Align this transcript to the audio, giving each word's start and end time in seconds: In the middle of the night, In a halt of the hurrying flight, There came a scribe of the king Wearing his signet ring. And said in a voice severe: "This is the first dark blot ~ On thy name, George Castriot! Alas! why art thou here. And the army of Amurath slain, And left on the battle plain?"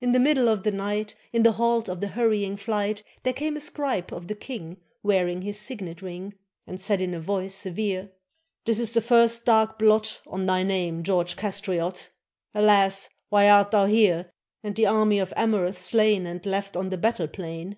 In 0.00 0.12
the 0.12 0.20
middle 0.20 0.48
of 0.48 0.62
the 0.62 0.70
night, 0.70 1.16
In 1.32 1.44
a 1.44 1.50
halt 1.50 1.88
of 1.88 2.00
the 2.00 2.06
hurrying 2.06 2.56
flight, 2.56 3.02
There 3.24 3.32
came 3.32 3.56
a 3.56 3.60
scribe 3.60 4.12
of 4.12 4.28
the 4.28 4.36
king 4.36 4.80
Wearing 5.02 5.42
his 5.42 5.58
signet 5.58 6.02
ring. 6.02 6.34
And 6.68 6.80
said 6.80 7.00
in 7.00 7.14
a 7.14 7.20
voice 7.20 7.52
severe: 7.52 8.12
"This 8.64 8.78
is 8.78 8.92
the 8.92 9.00
first 9.00 9.44
dark 9.44 9.76
blot 9.76 10.20
~ 10.24 10.26
On 10.28 10.46
thy 10.46 10.62
name, 10.62 11.02
George 11.02 11.34
Castriot! 11.36 12.10
Alas! 12.54 13.08
why 13.28 13.48
art 13.48 13.72
thou 13.72 13.86
here. 13.86 14.30
And 14.62 14.76
the 14.76 14.86
army 14.86 15.18
of 15.18 15.34
Amurath 15.36 15.82
slain, 15.82 16.26
And 16.28 16.46
left 16.46 16.76
on 16.76 16.90
the 16.90 16.96
battle 16.96 17.26
plain?" 17.26 17.76